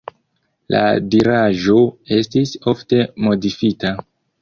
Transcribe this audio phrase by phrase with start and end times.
[0.75, 0.79] La
[1.17, 1.77] diraĵo
[2.19, 3.97] estis ofte modifita.